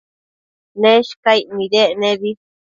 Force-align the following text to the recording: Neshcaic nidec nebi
Neshcaic 0.81 1.45
nidec 1.55 1.91
nebi 2.01 2.31